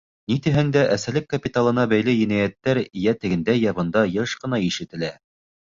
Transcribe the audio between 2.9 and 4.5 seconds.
йә тегендә, йә бында йыш